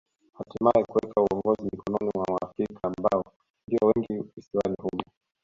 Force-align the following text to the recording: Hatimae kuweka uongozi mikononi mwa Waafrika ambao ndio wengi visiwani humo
Hatimae 0.37 0.83
kuweka 0.83 1.21
uongozi 1.21 1.63
mikononi 1.71 2.11
mwa 2.15 2.25
Waafrika 2.33 2.79
ambao 2.83 3.23
ndio 3.67 3.87
wengi 3.91 4.29
visiwani 4.35 4.75
humo 4.81 5.03